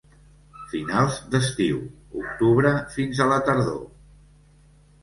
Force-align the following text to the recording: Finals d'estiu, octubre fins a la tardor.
Finals 0.71 1.19
d'estiu, 1.35 1.83
octubre 2.23 2.73
fins 2.97 3.23
a 3.27 3.31
la 3.35 3.39
tardor. 3.51 3.87